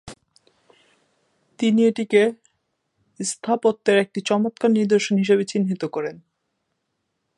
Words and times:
তিনি 1.59 1.79
এটিকে 1.85 2.21
স্থাপত্যের 3.19 3.97
একটি 3.97 4.19
চমৎকার 4.21 4.69
নিদর্শন 4.71 5.15
হিসেবে 5.17 5.43
চিহ্নিত 5.45 5.83
করেন। 5.85 6.15